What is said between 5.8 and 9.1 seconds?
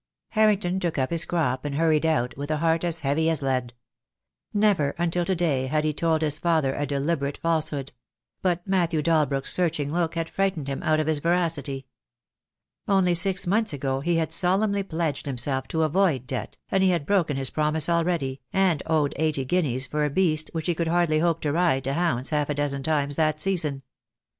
he told his father a deliberate falsehood; but Matthew